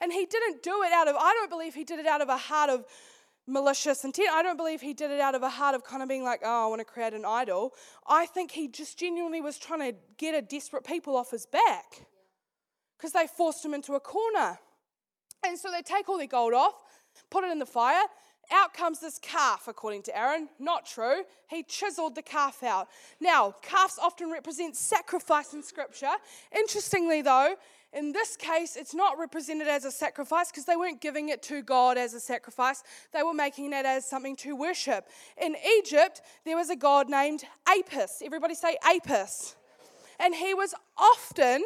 [0.00, 2.28] And he didn't do it out of, I don't believe he did it out of
[2.28, 2.84] a heart of
[3.46, 4.28] malicious intent.
[4.32, 6.40] I don't believe he did it out of a heart of kind of being like,
[6.44, 7.72] oh, I want to create an idol.
[8.06, 12.06] I think he just genuinely was trying to get a desperate people off his back
[12.96, 14.58] because they forced him into a corner.
[15.44, 16.74] And so they take all their gold off,
[17.30, 18.02] put it in the fire,
[18.50, 20.48] out comes this calf, according to Aaron.
[20.58, 21.22] Not true.
[21.48, 22.88] He chiseled the calf out.
[23.20, 26.12] Now, calves often represent sacrifice in Scripture.
[26.56, 27.56] Interestingly, though,
[27.92, 31.62] in this case, it's not represented as a sacrifice because they weren't giving it to
[31.62, 32.82] God as a sacrifice.
[33.12, 35.08] They were making it as something to worship.
[35.40, 38.22] In Egypt, there was a god named Apis.
[38.22, 39.56] Everybody say Apis.
[40.20, 41.64] And he was often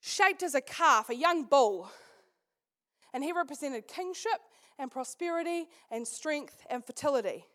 [0.00, 1.88] shaped as a calf, a young bull.
[3.14, 4.40] And he represented kingship
[4.78, 7.46] and prosperity and strength and fertility.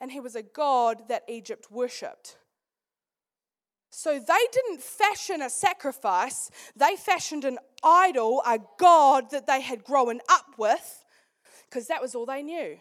[0.00, 2.38] And he was a god that Egypt worshipped.
[3.90, 9.84] So they didn't fashion a sacrifice, they fashioned an idol, a god that they had
[9.84, 11.04] grown up with,
[11.68, 12.78] because that was all they knew.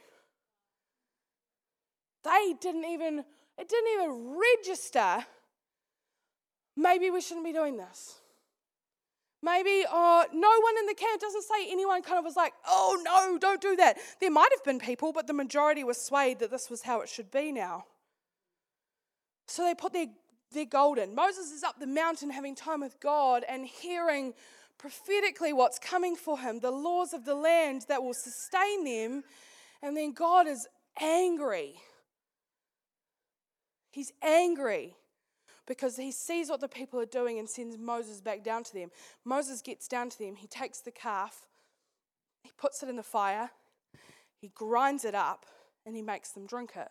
[2.23, 3.23] They didn't even,
[3.57, 5.25] it didn't even register.
[6.75, 8.19] Maybe we shouldn't be doing this.
[9.45, 12.99] Maybe uh, no one in the camp doesn't say anyone kind of was like, oh
[13.05, 13.97] no, don't do that.
[14.19, 17.09] There might have been people, but the majority was swayed that this was how it
[17.09, 17.85] should be now.
[19.45, 20.07] So they put their
[20.51, 21.13] they're golden.
[21.13, 24.33] Moses is up the mountain having time with God and hearing
[24.79, 29.23] prophetically what's coming for him, the laws of the land that will sustain them.
[29.83, 30.67] And then God is
[30.99, 31.75] angry.
[33.91, 34.95] He's angry
[35.67, 38.89] because he sees what the people are doing and sends Moses back down to them.
[39.23, 41.47] Moses gets down to them, he takes the calf,
[42.43, 43.49] he puts it in the fire,
[44.37, 45.45] he grinds it up,
[45.85, 46.89] and he makes them drink it.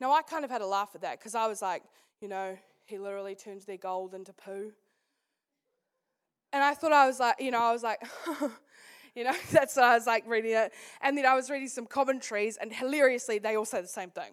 [0.00, 1.82] Now, I kind of had a laugh at that because I was like,
[2.20, 2.56] you know,
[2.86, 4.72] he literally turns their gold into poo.
[6.52, 8.00] And I thought I was like, you know, I was like,
[9.14, 10.72] you know, that's what I was like reading it.
[11.02, 14.32] And then I was reading some commentaries, and hilariously, they all say the same thing.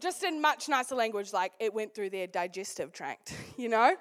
[0.00, 3.96] Just in much nicer language, like it went through their digestive tract, you know?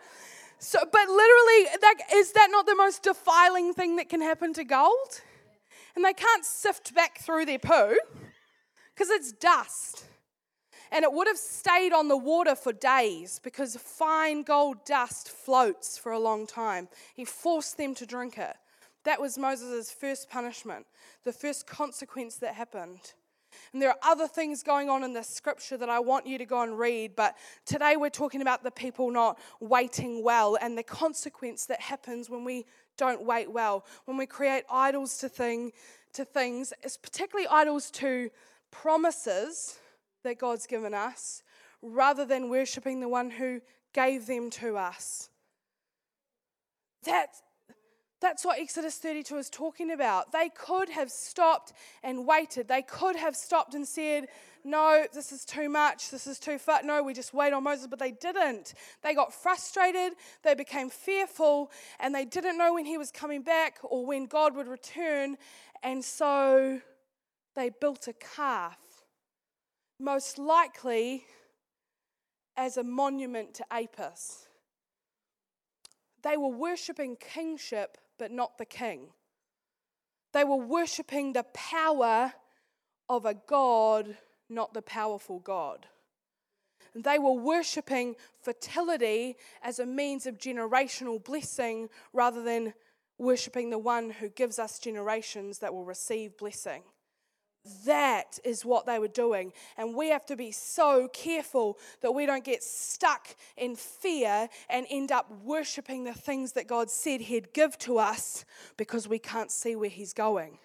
[0.59, 4.63] So, but literally, like, is that not the most defiling thing that can happen to
[4.63, 5.21] gold?
[5.95, 7.95] And they can't sift back through their poo
[8.93, 10.05] because it's dust.
[10.91, 15.97] And it would have stayed on the water for days because fine gold dust floats
[15.97, 16.87] for a long time.
[17.13, 18.55] He forced them to drink it.
[19.03, 20.85] That was Moses' first punishment,
[21.23, 23.13] the first consequence that happened.
[23.73, 26.45] And there are other things going on in the scripture that I want you to
[26.45, 30.83] go and read, but today we're talking about the people not waiting well and the
[30.83, 32.65] consequence that happens when we
[32.97, 35.71] don't wait well, when we create idols to thing
[36.13, 38.29] to things, it's particularly idols to
[38.71, 39.77] promises
[40.23, 41.43] that God's given us
[41.81, 43.61] rather than worshiping the one who
[43.93, 45.29] gave them to us.
[47.03, 47.29] That,
[48.19, 50.31] that's what Exodus 32 is talking about.
[50.31, 52.67] They could have stopped and waited.
[52.67, 54.27] They could have stopped and said,
[54.63, 56.09] No, this is too much.
[56.09, 56.81] This is too far.
[56.83, 57.87] No, we just wait on Moses.
[57.87, 58.73] But they didn't.
[59.03, 60.13] They got frustrated.
[60.43, 61.71] They became fearful.
[61.99, 65.37] And they didn't know when he was coming back or when God would return.
[65.83, 66.81] And so
[67.55, 68.77] they built a calf
[69.99, 71.25] most likely
[72.55, 74.47] as a monument to Apis.
[76.23, 79.07] They were worshipping kingship, but not the king.
[80.33, 82.33] They were worshipping the power
[83.09, 84.17] of a God,
[84.49, 85.87] not the powerful God.
[86.93, 92.73] They were worshipping fertility as a means of generational blessing rather than
[93.17, 96.83] worshipping the one who gives us generations that will receive blessing.
[97.85, 99.53] That is what they were doing.
[99.77, 104.85] And we have to be so careful that we don't get stuck in fear and
[104.89, 108.45] end up worshiping the things that God said He'd give to us
[108.77, 110.59] because we can't see where He's going.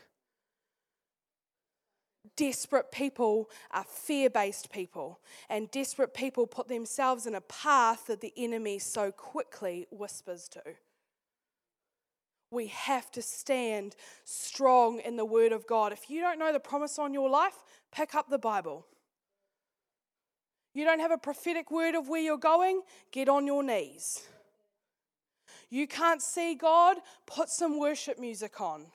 [2.36, 8.22] Desperate people are fear based people, and desperate people put themselves in a path that
[8.22, 10.62] the enemy so quickly whispers to
[12.52, 15.92] we have to stand strong in the Word of God.
[15.92, 17.54] If you don't know the promise on your life,
[17.90, 18.86] pick up the Bible.
[20.74, 24.22] You don't have a prophetic word of where you're going, get on your knees.
[25.68, 28.86] You can't see God, put some worship music on.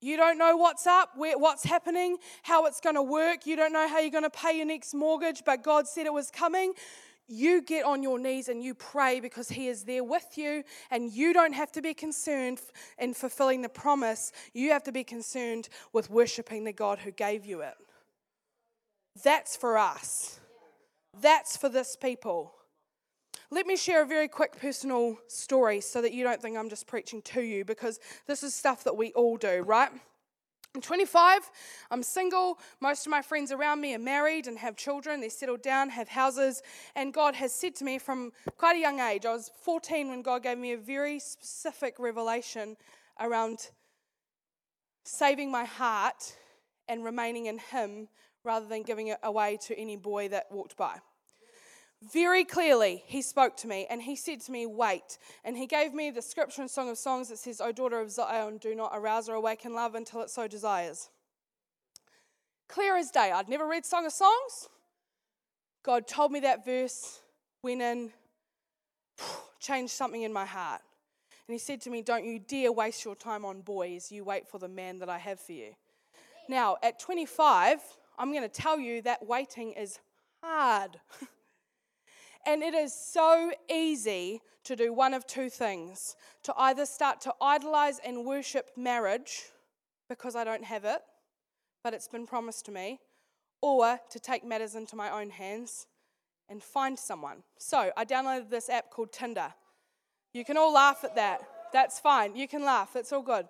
[0.00, 3.46] You don't know what's up, where, what's happening, how it's going to work.
[3.46, 6.12] You don't know how you're going to pay your next mortgage, but God said it
[6.12, 6.72] was coming
[7.28, 11.12] you get on your knees and you pray because He is there with you, and
[11.12, 12.60] you don't have to be concerned
[12.98, 14.32] in fulfilling the promise.
[14.54, 17.74] You have to be concerned with worshiping the God who gave you it.
[19.22, 20.40] That's for us,
[21.20, 22.54] that's for this people.
[23.50, 26.86] Let me share a very quick personal story so that you don't think I'm just
[26.86, 29.90] preaching to you because this is stuff that we all do, right?
[30.74, 31.50] I'm 25,
[31.90, 32.58] I'm single.
[32.80, 35.20] Most of my friends around me are married and have children.
[35.20, 36.62] They're settled down, have houses.
[36.94, 40.22] And God has said to me from quite a young age, I was 14 when
[40.22, 42.76] God gave me a very specific revelation
[43.18, 43.70] around
[45.04, 46.36] saving my heart
[46.86, 48.08] and remaining in Him
[48.44, 50.98] rather than giving it away to any boy that walked by.
[52.00, 55.18] Very clearly, he spoke to me and he said to me, Wait.
[55.44, 58.10] And he gave me the scripture in Song of Songs that says, O daughter of
[58.10, 61.10] Zion, do not arouse or awaken love until it so desires.
[62.68, 63.32] Clear as day.
[63.32, 64.68] I'd never read Song of Songs.
[65.82, 67.20] God told me that verse,
[67.62, 68.12] went in,
[69.60, 70.82] changed something in my heart.
[71.48, 74.12] And he said to me, Don't you dare waste your time on boys.
[74.12, 75.74] You wait for the man that I have for you.
[76.48, 77.80] Now, at 25,
[78.18, 79.98] I'm going to tell you that waiting is
[80.42, 81.00] hard.
[82.46, 87.34] And it is so easy to do one of two things to either start to
[87.40, 89.46] idolize and worship marriage
[90.08, 91.00] because I don't have it,
[91.82, 93.00] but it's been promised to me,
[93.60, 95.86] or to take matters into my own hands
[96.48, 97.42] and find someone.
[97.58, 99.52] So I downloaded this app called Tinder.
[100.32, 101.42] You can all laugh at that.
[101.72, 102.36] That's fine.
[102.36, 102.96] You can laugh.
[102.96, 103.46] It's all good.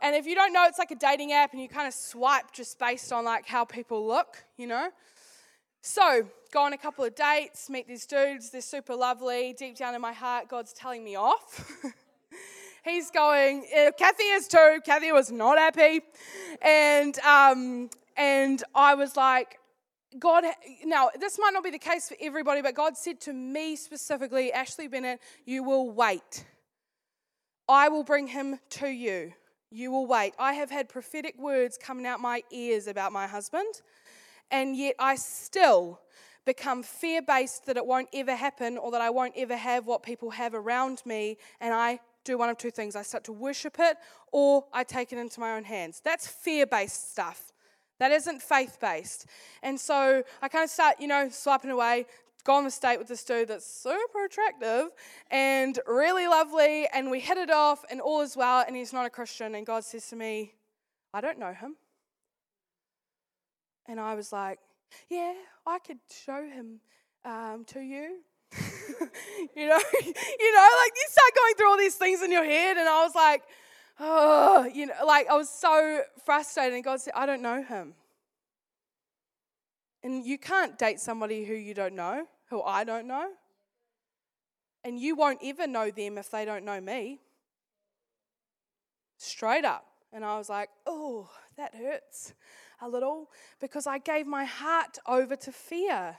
[0.00, 2.52] And if you don't know, it's like a dating app and you kind of swipe
[2.52, 4.90] just based on like how people look, you know?
[5.80, 8.50] So, go on a couple of dates, meet these dudes.
[8.50, 9.54] They're super lovely.
[9.58, 11.82] Deep down in my heart, God's telling me off.
[12.84, 14.80] He's going, eh, Kathy is too.
[14.84, 16.00] Kathy was not happy.
[16.62, 19.58] And, um, and I was like,
[20.18, 20.44] God,
[20.84, 24.52] now this might not be the case for everybody, but God said to me specifically,
[24.52, 26.44] Ashley Bennett, you will wait.
[27.68, 29.32] I will bring him to you.
[29.70, 30.32] You will wait.
[30.38, 33.82] I have had prophetic words coming out my ears about my husband,
[34.50, 36.00] and yet I still
[36.48, 40.02] become fear based that it won't ever happen or that I won't ever have what
[40.02, 43.76] people have around me, and I do one of two things I start to worship
[43.78, 43.98] it
[44.32, 46.00] or I take it into my own hands.
[46.02, 47.52] That's fear based stuff.
[48.00, 49.26] That isn't faith based.
[49.62, 52.06] And so I kind of start, you know, swiping away,
[52.44, 54.88] go on the date with this dude that's super attractive
[55.30, 59.04] and really lovely, and we hit it off, and all is well, and he's not
[59.04, 59.54] a Christian.
[59.54, 60.54] And God says to me,
[61.12, 61.76] I don't know him.
[63.86, 64.60] And I was like,
[65.08, 65.34] Yeah,
[65.66, 66.80] I could show him
[67.24, 68.20] um, to you.
[68.56, 72.76] you know, you know, like you start going through all these things in your head,
[72.76, 73.42] and I was like,
[74.00, 76.74] oh, you know, like I was so frustrated.
[76.74, 77.94] And God said, I don't know him.
[80.02, 83.28] And you can't date somebody who you don't know who I don't know.
[84.84, 87.20] And you won't ever know them if they don't know me.
[89.18, 89.84] Straight up.
[90.12, 92.32] And I was like, oh, that hurts
[92.80, 96.16] a little because I gave my heart over to fear.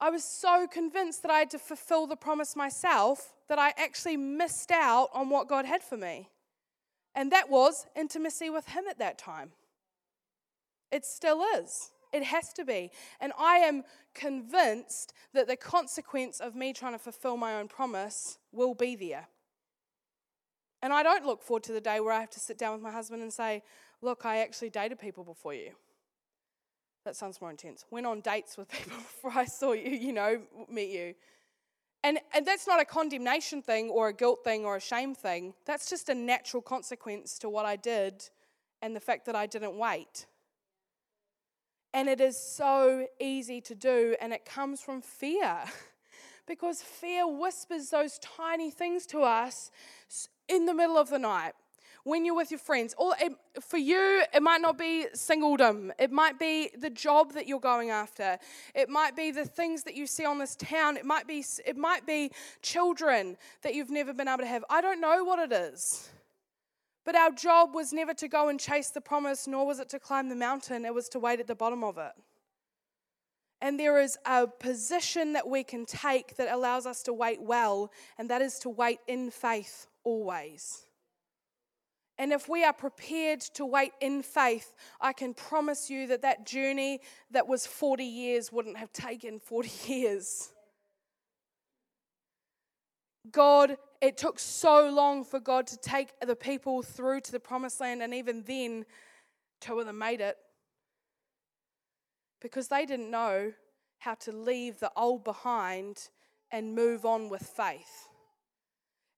[0.00, 4.16] I was so convinced that I had to fulfill the promise myself that I actually
[4.16, 6.28] missed out on what God had for me.
[7.14, 9.50] And that was intimacy with Him at that time.
[10.92, 11.90] It still is.
[12.12, 12.90] It has to be.
[13.20, 13.82] And I am
[14.14, 19.28] convinced that the consequence of me trying to fulfill my own promise will be there.
[20.80, 22.82] And I don't look forward to the day where I have to sit down with
[22.82, 23.62] my husband and say,
[24.00, 25.72] Look, I actually dated people before you.
[27.04, 27.84] That sounds more intense.
[27.90, 31.14] Went on dates with people before I saw you, you know, meet you.
[32.04, 35.54] And, and that's not a condemnation thing or a guilt thing or a shame thing.
[35.66, 38.28] That's just a natural consequence to what I did
[38.82, 40.26] and the fact that I didn't wait.
[41.92, 45.64] And it is so easy to do, and it comes from fear.
[46.46, 49.70] because fear whispers those tiny things to us
[50.48, 51.52] in the middle of the night
[52.08, 52.94] when you're with your friends.
[52.98, 55.90] Or it, for you, it might not be singledom.
[55.98, 58.38] It might be the job that you're going after.
[58.74, 60.96] It might be the things that you see on this town.
[60.96, 64.64] It might be it might be children that you've never been able to have.
[64.70, 66.08] I don't know what it is.
[67.04, 69.98] But our job was never to go and chase the promise, nor was it to
[69.98, 72.12] climb the mountain, it was to wait at the bottom of it.
[73.60, 77.90] And there is a position that we can take that allows us to wait well,
[78.18, 80.84] and that is to wait in faith always.
[82.18, 86.46] And if we are prepared to wait in faith, I can promise you that that
[86.46, 87.00] journey
[87.30, 90.52] that was 40 years wouldn't have taken 40 years.
[93.30, 97.80] God, it took so long for God to take the people through to the promised
[97.80, 98.84] land, and even then,
[99.60, 100.36] two of them made it
[102.40, 103.52] because they didn't know
[103.98, 106.08] how to leave the old behind
[106.50, 108.07] and move on with faith.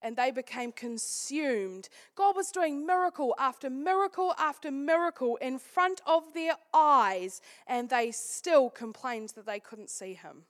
[0.02, 1.88] And they became consumed.
[2.14, 8.10] God was doing miracle after miracle after miracle in front of their eyes, and they
[8.10, 10.44] still complained that they couldn't see Him.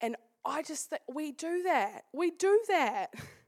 [0.00, 2.04] And I just think we do that.
[2.12, 3.14] We do that.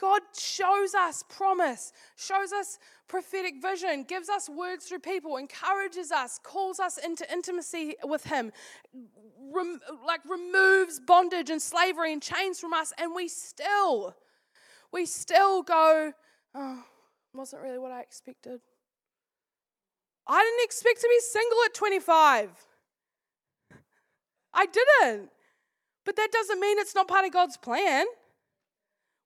[0.00, 6.38] God shows us promise, shows us prophetic vision, gives us words through people, encourages us,
[6.42, 8.52] calls us into intimacy with Him,
[9.52, 14.14] rem- like removes bondage and slavery and chains from us, and we still,
[14.92, 16.12] we still go,
[16.54, 16.84] oh,
[17.34, 18.60] wasn't really what I expected.
[20.28, 22.50] I didn't expect to be single at 25.
[24.54, 25.30] I didn't.
[26.04, 28.06] But that doesn't mean it's not part of God's plan.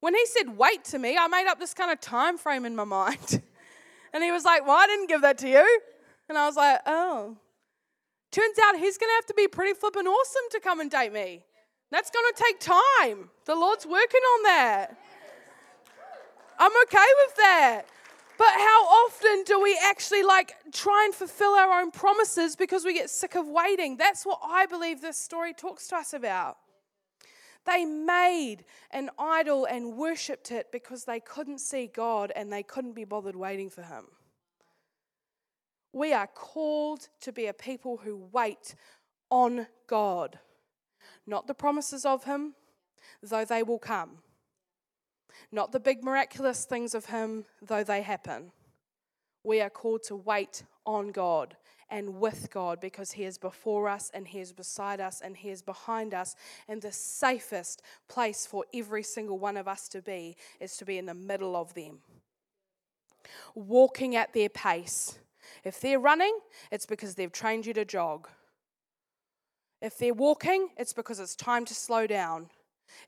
[0.02, 2.74] When he said wait to me, I made up this kind of time frame in
[2.74, 3.40] my mind.
[4.12, 5.80] and he was like, Well, I didn't give that to you.
[6.28, 7.36] And I was like, Oh.
[8.32, 11.12] Turns out he's going to have to be pretty flippin' awesome to come and date
[11.12, 11.44] me.
[11.92, 13.30] That's going to take time.
[13.44, 14.98] The Lord's working on that.
[16.58, 17.82] I'm okay with that.
[18.38, 22.92] But how often do we actually like try and fulfill our own promises because we
[22.92, 23.98] get sick of waiting?
[23.98, 26.56] That's what I believe this story talks to us about.
[27.64, 32.94] They made an idol and worshipped it because they couldn't see God and they couldn't
[32.94, 34.06] be bothered waiting for Him.
[35.92, 38.74] We are called to be a people who wait
[39.30, 40.38] on God,
[41.26, 42.54] not the promises of Him,
[43.22, 44.18] though they will come,
[45.52, 48.52] not the big miraculous things of Him, though they happen.
[49.44, 51.56] We are called to wait on God
[51.92, 55.50] and with God because He is before us and He is beside us and He
[55.50, 56.34] is behind us.
[56.66, 60.96] And the safest place for every single one of us to be is to be
[60.96, 61.98] in the middle of them,
[63.54, 65.18] walking at their pace.
[65.64, 66.36] If they're running,
[66.70, 68.26] it's because they've trained you to jog.
[69.82, 72.48] If they're walking, it's because it's time to slow down.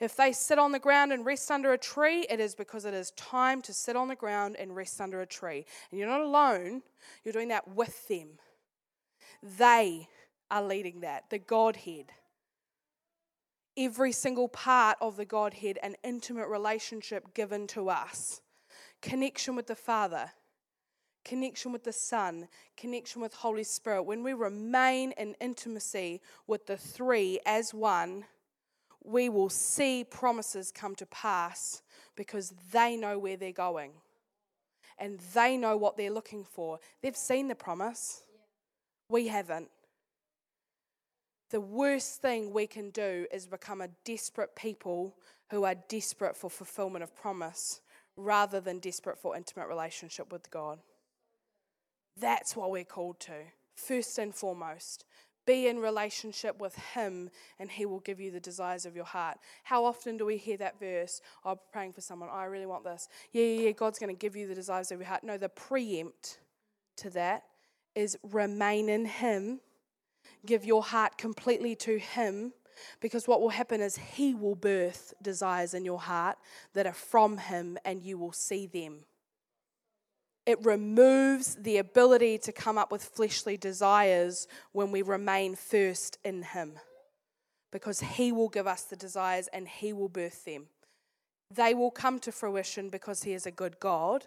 [0.00, 2.94] If they sit on the ground and rest under a tree, it is because it
[2.94, 5.64] is time to sit on the ground and rest under a tree.
[5.90, 6.82] And you're not alone,
[7.22, 8.28] you're doing that with them.
[9.44, 10.08] They
[10.50, 12.06] are leading that, the Godhead.
[13.76, 18.40] Every single part of the Godhead, an intimate relationship given to us.
[19.02, 20.30] Connection with the Father,
[21.24, 24.04] connection with the Son, connection with Holy Spirit.
[24.04, 28.24] When we remain in intimacy with the three as one,
[29.04, 31.82] we will see promises come to pass
[32.16, 33.92] because they know where they're going
[34.98, 36.78] and they know what they're looking for.
[37.02, 38.22] They've seen the promise,
[39.14, 39.68] we haven't.
[41.50, 45.14] The worst thing we can do is become a desperate people
[45.52, 47.80] who are desperate for fulfillment of promise
[48.16, 50.80] rather than desperate for intimate relationship with God.
[52.20, 53.34] That's what we're called to,
[53.76, 55.04] first and foremost.
[55.46, 59.38] Be in relationship with Him, and He will give you the desires of your heart.
[59.62, 61.20] How often do we hear that verse?
[61.44, 62.30] Oh, I'm praying for someone.
[62.32, 63.06] Oh, I really want this.
[63.30, 63.70] Yeah, yeah, yeah.
[63.70, 65.22] God's going to give you the desires of your heart.
[65.22, 66.40] No, the preempt
[66.96, 67.44] to that
[67.94, 69.60] is remain in Him.
[70.44, 72.52] Give your heart completely to Him,
[73.00, 76.36] because what will happen is He will birth desires in your heart
[76.74, 79.04] that are from Him, and you will see them.
[80.46, 86.42] It removes the ability to come up with fleshly desires when we remain first in
[86.42, 86.74] Him.
[87.72, 90.66] Because He will give us the desires and He will birth them.
[91.50, 94.26] They will come to fruition because He is a good God.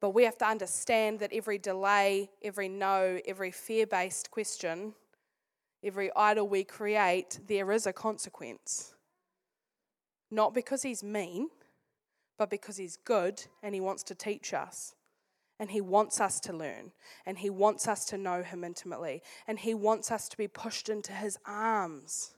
[0.00, 4.94] But we have to understand that every delay, every no, every fear based question,
[5.82, 8.94] every idol we create, there is a consequence.
[10.30, 11.48] Not because He's mean
[12.38, 14.94] but because He's good and He wants to teach us.
[15.58, 16.92] And He wants us to learn.
[17.24, 19.22] And He wants us to know Him intimately.
[19.46, 22.34] And He wants us to be pushed into His arms.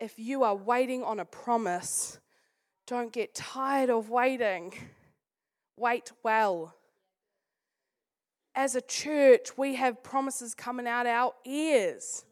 [0.00, 2.18] If you are waiting on a promise,
[2.86, 4.74] don't get tired of waiting.
[5.80, 6.74] Wait well.
[8.54, 12.26] As a church, we have promises coming out our ears.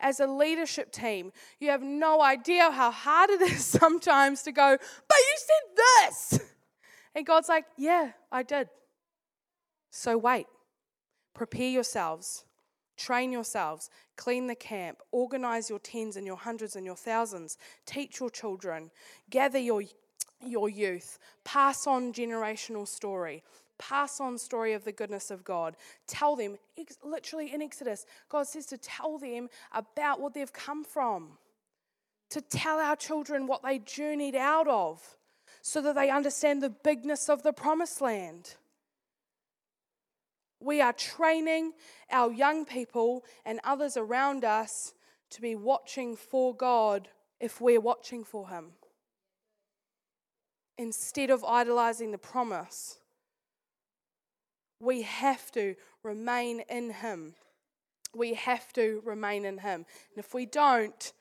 [0.00, 1.30] As a leadership team,
[1.60, 6.40] you have no idea how hard it is sometimes to go, but you said this.
[7.14, 8.70] And God's like, yeah, I did.
[9.90, 10.46] So wait,
[11.34, 12.46] prepare yourselves,
[12.96, 18.18] train yourselves, clean the camp, organize your tens and your hundreds and your thousands, teach
[18.18, 18.90] your children,
[19.28, 19.82] gather your,
[20.46, 23.42] your youth, pass on generational story,
[23.78, 25.76] pass on story of the goodness of God.
[26.06, 26.58] Tell them,
[27.02, 31.38] literally in Exodus, God says to tell them about what they've come from,
[32.30, 35.16] to tell our children what they journeyed out of,
[35.62, 38.54] so that they understand the bigness of the promised land.
[40.60, 41.72] We are training
[42.10, 44.94] our young people and others around us
[45.30, 47.08] to be watching for God
[47.40, 48.72] if we're watching for Him.
[50.76, 52.98] Instead of idolizing the promise,
[54.80, 57.34] we have to remain in Him.
[58.14, 59.86] We have to remain in Him.
[60.14, 61.12] And if we don't,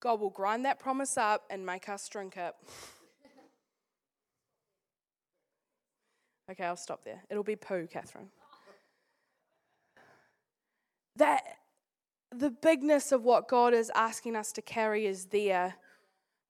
[0.00, 2.54] God will grind that promise up and make us drink it.
[6.50, 7.22] Okay, I'll stop there.
[7.30, 8.28] It'll be poo, Catherine.
[11.16, 11.42] That
[12.30, 15.76] the bigness of what God is asking us to carry is there,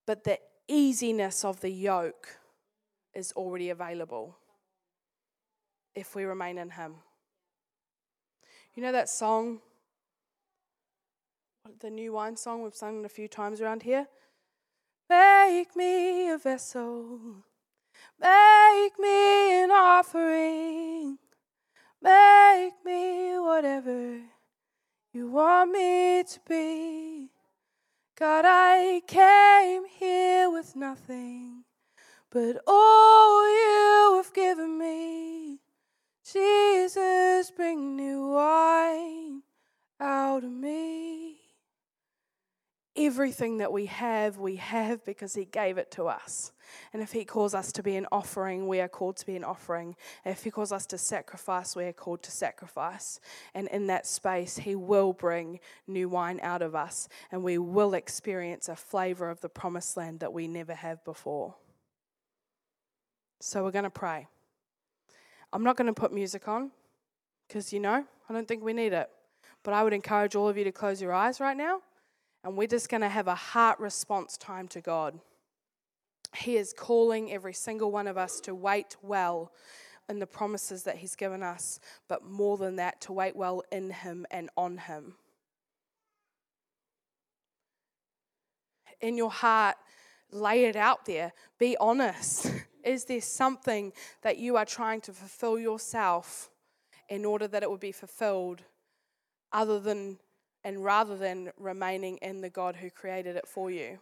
[0.06, 0.38] but the
[0.68, 2.38] easiness of the yoke
[3.14, 4.36] is already available
[5.94, 6.94] if we remain in Him.
[8.74, 9.60] You know that song,
[11.80, 14.06] the new wine song we've sung a few times around here?
[15.10, 17.20] Make me a vessel,
[18.18, 21.18] make me an offering,
[22.00, 24.20] make me whatever
[25.12, 27.31] you want me to be.
[28.22, 31.64] God, I came here with nothing,
[32.30, 35.58] but all you have given me.
[36.32, 39.42] Jesus, bring new wine
[39.98, 41.38] out of me.
[42.94, 46.52] Everything that we have, we have because He gave it to us.
[46.92, 49.44] And if He calls us to be an offering, we are called to be an
[49.44, 49.96] offering.
[50.24, 53.20] If He calls us to sacrifice, we are called to sacrifice.
[53.54, 57.94] And in that space, He will bring new wine out of us, and we will
[57.94, 61.54] experience a flavor of the promised land that we never have before.
[63.40, 64.28] So we're going to pray.
[65.52, 66.70] I'm not going to put music on
[67.46, 69.10] because, you know, I don't think we need it.
[69.64, 71.80] But I would encourage all of you to close your eyes right now,
[72.42, 75.18] and we're just going to have a heart response time to God.
[76.34, 79.52] He is calling every single one of us to wait well
[80.08, 81.78] in the promises that He's given us,
[82.08, 85.14] but more than that, to wait well in Him and on Him.
[89.00, 89.76] In your heart,
[90.30, 91.32] lay it out there.
[91.58, 92.52] Be honest.
[92.84, 96.50] Is there something that you are trying to fulfill yourself
[97.08, 98.62] in order that it would be fulfilled
[99.52, 100.18] other than
[100.64, 103.98] and rather than remaining in the God who created it for you?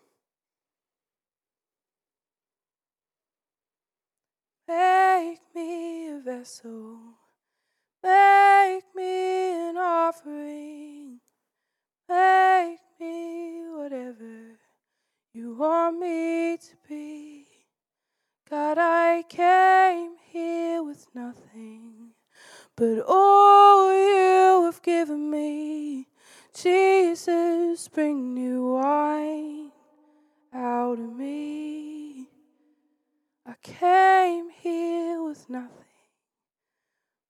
[4.71, 7.01] Make me a vessel.
[8.05, 11.18] Make me an offering.
[12.09, 14.61] Make me whatever
[15.35, 17.49] you want me to be.
[18.49, 22.12] God, I came here with nothing,
[22.77, 26.07] but all you have given me.
[26.55, 29.73] Jesus, bring new wine
[30.55, 31.89] out of me.
[33.51, 35.68] I came here with nothing,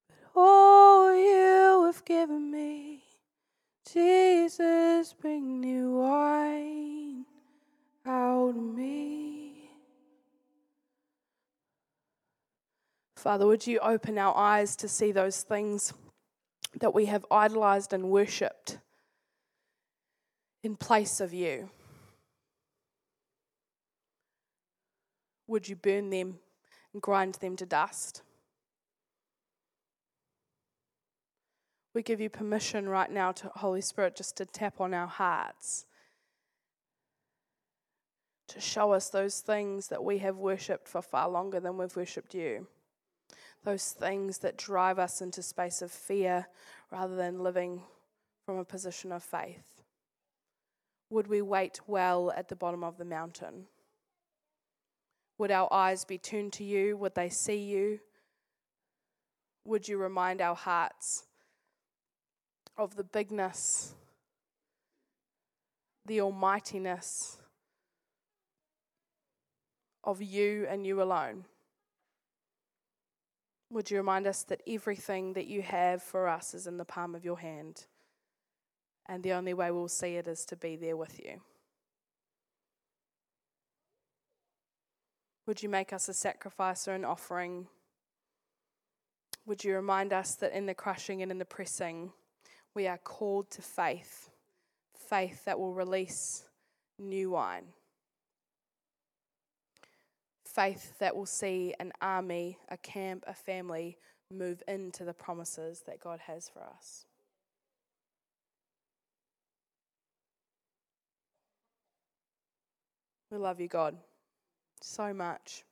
[0.06, 3.04] but all you have given me.
[3.90, 7.24] Jesus, bring new wine
[8.04, 9.70] out of me.
[13.16, 15.94] Father, would you open our eyes to see those things
[16.80, 18.76] that we have idolized and worshipped
[20.62, 21.70] in place of you?
[25.50, 26.38] Would you burn them
[26.92, 28.22] and grind them to dust?
[31.92, 35.86] We give you permission right now to Holy Spirit just to tap on our hearts
[38.46, 42.32] to show us those things that we have worshipped for far longer than we've worshipped
[42.32, 42.68] you.
[43.64, 46.46] Those things that drive us into space of fear
[46.92, 47.82] rather than living
[48.46, 49.82] from a position of faith.
[51.10, 53.66] Would we wait well at the bottom of the mountain?
[55.40, 56.98] Would our eyes be tuned to you?
[56.98, 58.00] Would they see you?
[59.64, 61.24] Would you remind our hearts
[62.76, 63.94] of the bigness,
[66.04, 67.38] the almightiness,
[70.04, 71.46] of you and you alone.
[73.70, 77.14] Would you remind us that everything that you have for us is in the palm
[77.14, 77.86] of your hand,
[79.06, 81.40] and the only way we'll see it is to be there with you?
[85.50, 87.66] Would you make us a sacrifice or an offering?
[89.46, 92.12] Would you remind us that in the crushing and in the pressing,
[92.72, 94.30] we are called to faith,
[94.94, 96.44] faith that will release
[97.00, 97.64] new wine?
[100.44, 103.98] faith that will see an army, a camp, a family
[104.32, 107.06] move into the promises that God has for us.
[113.32, 113.96] We love you, God,
[114.82, 115.64] so much.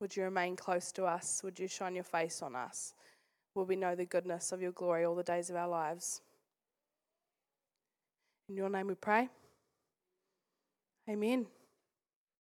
[0.00, 1.40] Would you remain close to us?
[1.42, 2.94] Would you shine your face on us?
[3.54, 6.20] Will we know the goodness of your glory all the days of our lives?
[8.48, 9.28] In your name we pray.
[11.08, 11.46] Amen.